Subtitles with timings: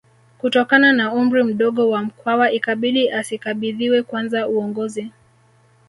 [0.37, 5.11] Kutokana na umri mdogo wa Mkwawa ikabidi asikabidhiwe kwanza uongozi